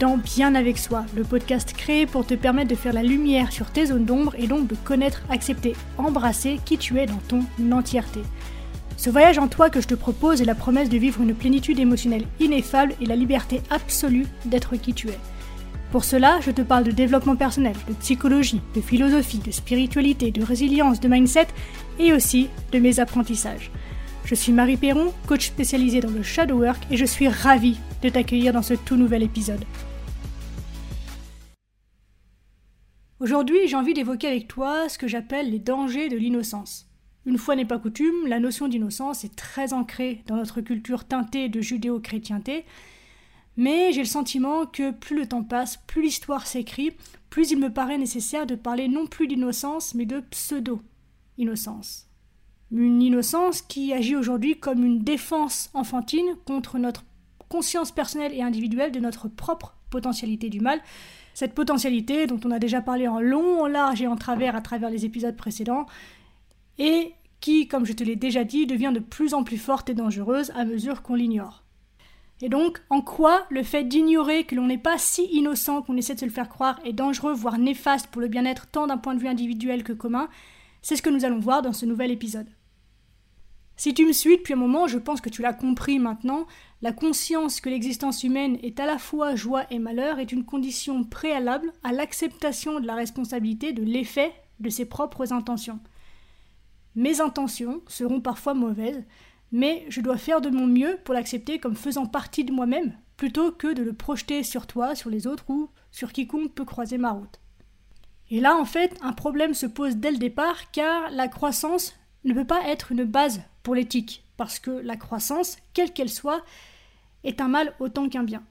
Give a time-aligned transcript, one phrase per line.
[0.00, 3.86] Bien avec soi, le podcast créé pour te permettre de faire la lumière sur tes
[3.86, 8.20] zones d'ombre et donc de connaître, accepter, embrasser qui tu es dans ton entièreté.
[8.96, 11.78] Ce voyage en toi que je te propose est la promesse de vivre une plénitude
[11.78, 15.18] émotionnelle ineffable et la liberté absolue d'être qui tu es.
[15.92, 20.42] Pour cela, je te parle de développement personnel, de psychologie, de philosophie, de spiritualité, de
[20.42, 21.48] résilience, de mindset
[21.98, 23.70] et aussi de mes apprentissages.
[24.24, 28.08] Je suis Marie Perron, coach spécialisée dans le shadow work et je suis ravie de
[28.08, 29.64] t'accueillir dans ce tout nouvel épisode.
[33.20, 36.88] Aujourd'hui, j'ai envie d'évoquer avec toi ce que j'appelle les dangers de l'innocence.
[37.26, 41.50] Une fois n'est pas coutume, la notion d'innocence est très ancrée dans notre culture teintée
[41.50, 42.64] de judéo-chrétienté,
[43.58, 46.92] mais j'ai le sentiment que plus le temps passe, plus l'histoire s'écrit,
[47.28, 52.08] plus il me paraît nécessaire de parler non plus d'innocence, mais de pseudo-innocence.
[52.72, 57.04] Une innocence qui agit aujourd'hui comme une défense enfantine contre notre
[57.50, 60.80] conscience personnelle et individuelle de notre propre potentialité du mal.
[61.34, 64.60] Cette potentialité dont on a déjà parlé en long, en large et en travers à
[64.60, 65.86] travers les épisodes précédents,
[66.78, 69.94] et qui, comme je te l'ai déjà dit, devient de plus en plus forte et
[69.94, 71.64] dangereuse à mesure qu'on l'ignore.
[72.42, 76.14] Et donc, en quoi le fait d'ignorer que l'on n'est pas si innocent qu'on essaie
[76.14, 79.14] de se le faire croire est dangereux, voire néfaste pour le bien-être tant d'un point
[79.14, 80.28] de vue individuel que commun,
[80.80, 82.48] c'est ce que nous allons voir dans ce nouvel épisode.
[83.76, 86.46] Si tu me suis depuis un moment, je pense que tu l'as compris maintenant,
[86.82, 91.04] la conscience que l'existence humaine est à la fois joie et malheur est une condition
[91.04, 95.80] préalable à l'acceptation de la responsabilité de l'effet de ses propres intentions.
[96.94, 99.04] Mes intentions seront parfois mauvaises,
[99.52, 103.52] mais je dois faire de mon mieux pour l'accepter comme faisant partie de moi-même, plutôt
[103.52, 107.10] que de le projeter sur toi, sur les autres ou sur quiconque peut croiser ma
[107.10, 107.40] route.
[108.30, 112.34] Et là, en fait, un problème se pose dès le départ, car la croissance ne
[112.34, 116.42] peut pas être une base pour l'éthique, parce que la croissance, quelle qu'elle soit,
[117.24, 118.42] est un mal autant qu'un bien.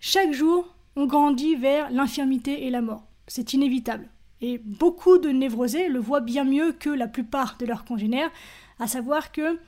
[0.00, 3.04] Chaque jour, on grandit vers l'infirmité et la mort.
[3.28, 4.08] C'est inévitable.
[4.40, 8.30] Et beaucoup de névrosés le voient bien mieux que la plupart de leurs congénères,
[8.80, 9.58] à savoir que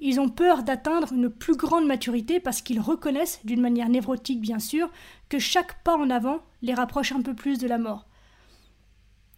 [0.00, 4.58] ils ont peur d'atteindre une plus grande maturité parce qu'ils reconnaissent, d'une manière névrotique bien
[4.58, 4.90] sûr,
[5.28, 8.07] que chaque pas en avant les rapproche un peu plus de la mort.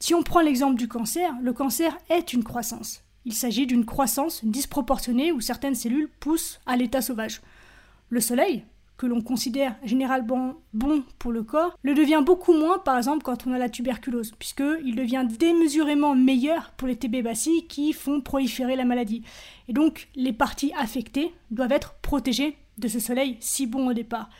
[0.03, 3.05] Si on prend l'exemple du cancer, le cancer est une croissance.
[3.27, 7.43] Il s'agit d'une croissance disproportionnée où certaines cellules poussent à l'état sauvage.
[8.09, 8.65] Le soleil,
[8.97, 13.47] que l'on considère généralement bon pour le corps, le devient beaucoup moins par exemple quand
[13.47, 17.29] on a la tuberculose, puisqu'il devient démesurément meilleur pour les TB
[17.69, 19.23] qui font proliférer la maladie.
[19.69, 24.31] Et donc les parties affectées doivent être protégées de ce soleil si bon au départ.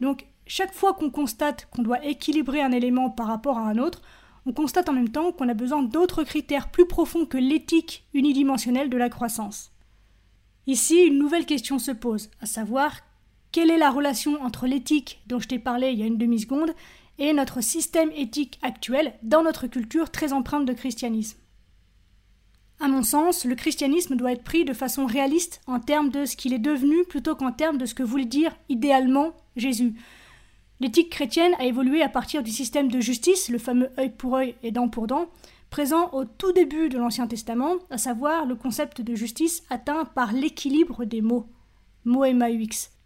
[0.00, 4.02] Donc chaque fois qu'on constate qu'on doit équilibrer un élément par rapport à un autre,
[4.46, 8.88] on constate en même temps qu'on a besoin d'autres critères plus profonds que l'éthique unidimensionnelle
[8.88, 9.72] de la croissance.
[10.68, 13.00] Ici, une nouvelle question se pose, à savoir
[13.52, 16.74] quelle est la relation entre l'éthique dont je t'ai parlé il y a une demi-seconde
[17.18, 21.38] et notre système éthique actuel dans notre culture très empreinte de christianisme?
[22.78, 26.36] À mon sens, le christianisme doit être pris de façon réaliste en termes de ce
[26.36, 29.94] qu'il est devenu plutôt qu'en termes de ce que voulait dire idéalement Jésus.
[30.80, 34.54] L'éthique chrétienne a évolué à partir du système de justice, le fameux œil pour œil
[34.62, 35.26] et dent pour dent,
[35.70, 40.32] présent au tout début de l'Ancien Testament, à savoir le concept de justice atteint par
[40.32, 41.46] l'équilibre des mots.
[42.04, 42.24] Mo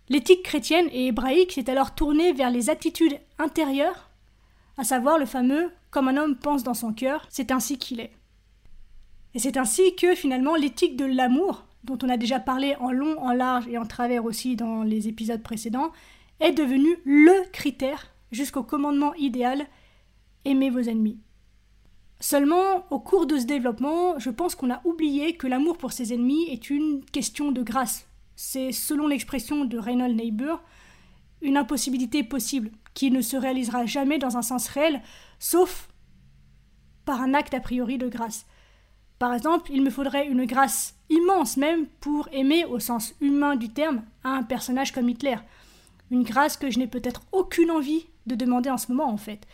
[0.09, 4.11] L'éthique chrétienne et hébraïque s'est alors tournée vers les attitudes intérieures,
[4.77, 8.13] à savoir le fameux comme un homme pense dans son cœur, c'est ainsi qu'il est.
[9.35, 13.19] Et c'est ainsi que finalement l'éthique de l'amour, dont on a déjà parlé en long,
[13.21, 15.93] en large et en travers aussi dans les épisodes précédents,
[16.41, 19.67] est devenue le critère jusqu'au commandement idéal
[20.45, 21.19] aimez vos ennemis.
[22.19, 26.13] Seulement, au cours de ce développement, je pense qu'on a oublié que l'amour pour ses
[26.13, 28.07] ennemis est une question de grâce,
[28.37, 30.63] c'est, selon l'expression de Reynold Neighbor,
[31.41, 35.01] une impossibilité possible, qui ne se réalisera jamais dans un sens réel,
[35.39, 35.89] sauf
[37.05, 38.47] par un acte a priori de grâce.
[39.19, 43.69] Par exemple, il me faudrait une grâce immense même pour aimer au sens humain du
[43.69, 45.37] terme un personnage comme Hitler.
[46.11, 49.47] Une grâce que je n'ai peut-être aucune envie de demander en ce moment en fait.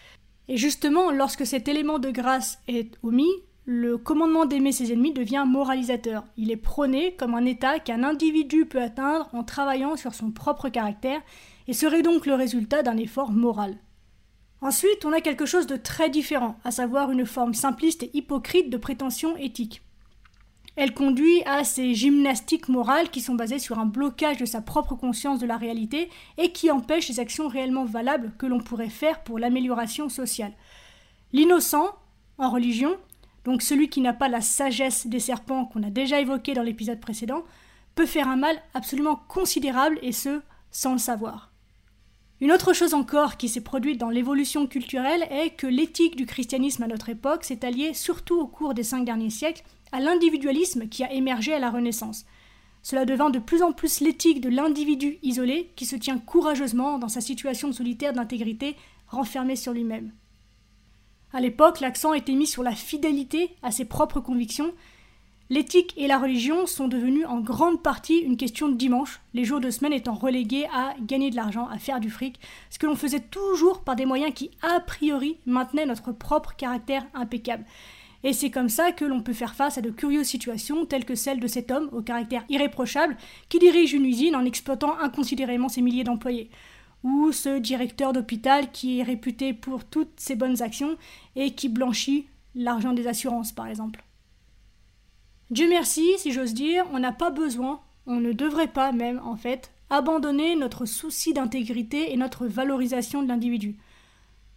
[0.48, 3.32] Et justement, lorsque cet élément de grâce est omis,
[3.64, 6.24] le commandement d'aimer ses ennemis devient moralisateur.
[6.36, 10.68] Il est prôné comme un état qu'un individu peut atteindre en travaillant sur son propre
[10.68, 11.20] caractère
[11.66, 13.76] et serait donc le résultat d'un effort moral.
[14.60, 18.70] Ensuite, on a quelque chose de très différent, à savoir une forme simpliste et hypocrite
[18.70, 19.82] de prétention éthique.
[20.76, 24.94] Elle conduit à ces gymnastiques morales qui sont basées sur un blocage de sa propre
[24.94, 29.24] conscience de la réalité et qui empêchent les actions réellement valables que l'on pourrait faire
[29.24, 30.52] pour l'amélioration sociale.
[31.32, 31.96] L'innocent,
[32.36, 32.96] en religion,
[33.44, 37.00] donc celui qui n'a pas la sagesse des serpents qu'on a déjà évoqué dans l'épisode
[37.00, 37.42] précédent,
[37.94, 41.52] peut faire un mal absolument considérable et ce, sans le savoir.
[42.42, 46.82] Une autre chose encore qui s'est produite dans l'évolution culturelle est que l'éthique du christianisme
[46.82, 49.62] à notre époque s'est alliée, surtout au cours des cinq derniers siècles,
[49.92, 52.24] à l'individualisme qui a émergé à la Renaissance.
[52.82, 57.08] Cela devint de plus en plus l'éthique de l'individu isolé qui se tient courageusement dans
[57.08, 58.76] sa situation solitaire d'intégrité,
[59.08, 60.12] renfermé sur lui-même.
[61.32, 64.72] À l'époque, l'accent était mis sur la fidélité à ses propres convictions,
[65.48, 69.60] L'éthique et la religion sont devenues en grande partie une question de dimanche, les jours
[69.60, 72.96] de semaine étant relégués à gagner de l'argent, à faire du fric, ce que l'on
[72.96, 77.64] faisait toujours par des moyens qui, a priori, maintenaient notre propre caractère impeccable.
[78.24, 81.14] Et c'est comme ça que l'on peut faire face à de curieuses situations telles que
[81.14, 83.16] celle de cet homme au caractère irréprochable
[83.48, 86.50] qui dirige une usine en exploitant inconsidérément ses milliers d'employés,
[87.02, 90.96] ou ce directeur d'hôpital qui est réputé pour toutes ses bonnes actions
[91.36, 94.02] et qui blanchit l'argent des assurances par exemple.
[95.50, 99.36] Dieu merci, si j'ose dire, on n'a pas besoin, on ne devrait pas même, en
[99.36, 103.76] fait, abandonner notre souci d'intégrité et notre valorisation de l'individu.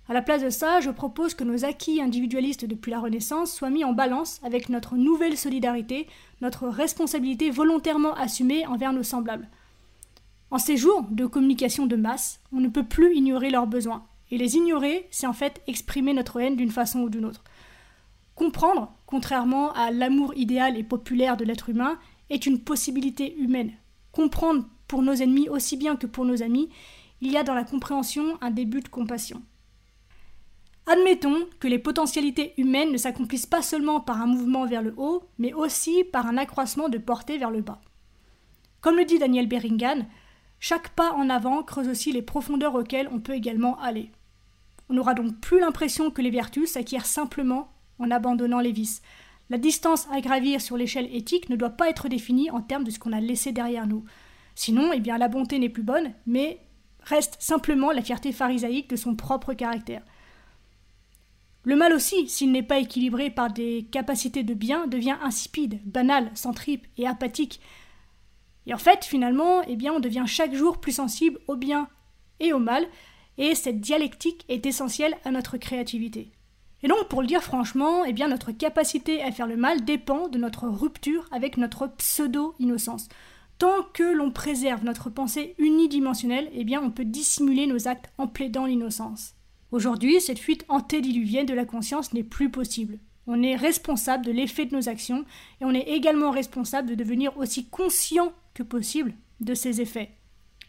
[0.10, 3.70] À la place de ça, je propose que nos acquis individualistes depuis la Renaissance soient
[3.70, 6.08] mis en balance avec notre nouvelle solidarité,
[6.42, 9.48] notre responsabilité volontairement assumée envers nos semblables.
[10.50, 14.04] En ces jours de communication de masse, on ne peut plus ignorer leurs besoins.
[14.32, 17.44] Et les ignorer, c'est en fait exprimer notre haine d'une façon ou d'une autre.
[18.34, 22.00] Comprendre, contrairement à l'amour idéal et populaire de l'être humain,
[22.32, 23.74] est une possibilité humaine.
[24.12, 26.70] Comprendre pour nos ennemis aussi bien que pour nos amis,
[27.22, 29.44] il y a dans la compréhension un début de compassion.
[30.92, 35.22] Admettons que les potentialités humaines ne s'accomplissent pas seulement par un mouvement vers le haut,
[35.38, 37.80] mais aussi par un accroissement de portée vers le bas.
[38.82, 40.08] Comme le dit Daniel Beringan,
[40.60, 44.10] chaque pas en avant creuse aussi les profondeurs auxquelles on peut également aller.
[44.90, 47.70] On n'aura donc plus l'impression que les vertus s'acquièrent simplement
[48.00, 49.04] en abandonnant les vices.
[49.52, 52.90] La distance à gravir sur l'échelle éthique ne doit pas être définie en termes de
[52.90, 54.06] ce qu'on a laissé derrière nous.
[54.56, 56.60] Sinon, eh bien, la bonté n'est plus bonne, mais
[57.04, 60.02] reste simplement la fierté pharisaïque de son propre caractère.
[61.64, 66.32] Le mal aussi, s'il n'est pas équilibré par des capacités de bien, devient insipide, banal,
[66.34, 67.60] sans tripe et apathique.
[68.66, 71.90] Et en fait, finalement, eh on devient chaque jour plus sensible au bien
[72.40, 72.88] et au mal,
[73.38, 76.32] et cette dialectique est essentielle à notre créativité.
[76.82, 80.30] Et donc, pour le dire franchement, eh bien, notre capacité à faire le mal dépend
[80.30, 83.10] de notre rupture avec notre pseudo-innocence.
[83.58, 88.66] Tant que l'on préserve notre pensée unidimensionnelle, eh on peut dissimuler nos actes en plaidant
[88.66, 89.34] l'innocence.
[89.72, 92.98] Aujourd'hui, cette fuite antédiluvienne de la conscience n'est plus possible.
[93.28, 95.26] On est responsable de l'effet de nos actions
[95.62, 100.10] et on est également responsable de devenir aussi conscient que possible de ces effets.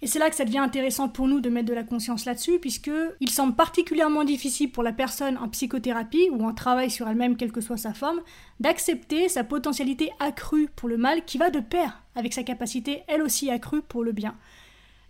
[0.02, 2.58] Et c'est là que ça devient intéressant pour nous de mettre de la conscience là-dessus,
[2.58, 7.37] puisque il semble particulièrement difficile pour la personne en psychothérapie ou en travail sur elle-même,
[7.37, 8.20] quelle que soit sa forme,
[8.61, 13.23] d'accepter sa potentialité accrue pour le mal qui va de pair avec sa capacité elle
[13.23, 14.37] aussi accrue pour le bien.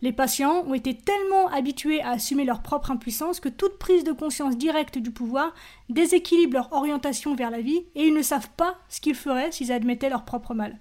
[0.02, 4.12] Les patients ont été tellement habitués à assumer leur propre impuissance que toute prise de
[4.12, 5.54] conscience directe du pouvoir
[5.90, 9.72] déséquilibre leur orientation vers la vie et ils ne savent pas ce qu'ils feraient s'ils
[9.72, 10.78] admettaient leur propre mal.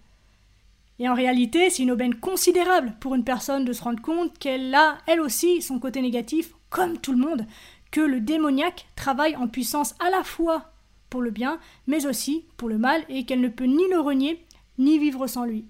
[0.99, 4.73] Et en réalité, c'est une aubaine considérable pour une personne de se rendre compte qu'elle
[4.75, 7.45] a, elle aussi, son côté négatif, comme tout le monde,
[7.91, 10.71] que le démoniaque travaille en puissance à la fois
[11.09, 14.45] pour le bien, mais aussi pour le mal, et qu'elle ne peut ni le renier,
[14.77, 15.65] ni vivre sans lui.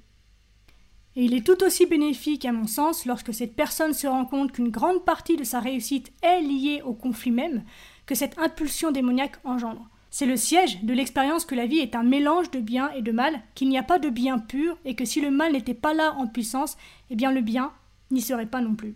[1.19, 4.53] Et il est tout aussi bénéfique, à mon sens, lorsque cette personne se rend compte
[4.53, 7.65] qu'une grande partie de sa réussite est liée au conflit même
[8.05, 9.89] que cette impulsion démoniaque engendre.
[10.11, 13.11] C'est le siège de l'expérience que la vie est un mélange de bien et de
[13.11, 15.93] mal, qu'il n'y a pas de bien pur, et que si le mal n'était pas
[15.93, 16.77] là en puissance,
[17.09, 17.73] eh bien le bien
[18.11, 18.95] n'y serait pas non plus.